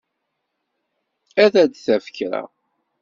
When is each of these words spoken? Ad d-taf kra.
Ad 1.43 1.53
d-taf 1.67 2.05
kra. 2.15 2.41